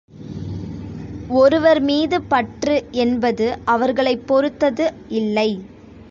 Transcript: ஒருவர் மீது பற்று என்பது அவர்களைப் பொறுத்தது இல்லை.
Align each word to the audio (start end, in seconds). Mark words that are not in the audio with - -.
ஒருவர் 1.33 1.81
மீது 1.81 2.21
பற்று 2.21 2.83
என்பது 2.91 3.57
அவர்களைப் 3.65 4.27
பொறுத்தது 4.27 4.93
இல்லை. 5.07 5.49